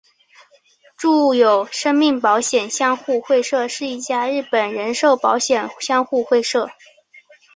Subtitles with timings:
[0.97, 6.71] 住友生命保险相互会社是一家日本人寿保险相互会社。